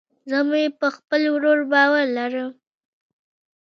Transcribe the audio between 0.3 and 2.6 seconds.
مې په خپل ورور باور لرم